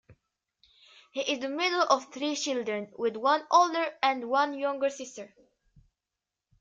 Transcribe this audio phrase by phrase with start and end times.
[1.11, 5.31] He is the middle of three children with one older and one younger sister.